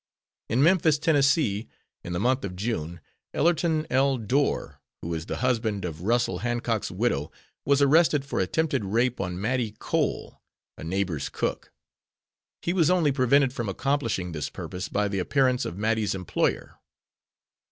[0.49, 3.01] In Memphis, Tenn., in the month of June,
[3.35, 4.17] Ellerton L.
[4.17, 7.31] Dorr, who is the husband of Russell Hancock's widow,
[7.65, 10.41] was arrested for attempted rape on Mattie Cole,
[10.75, 11.71] a neighbors cook;
[12.63, 16.79] he was only prevented from accomplishing his purpose, by the appearance of Mattie's employer.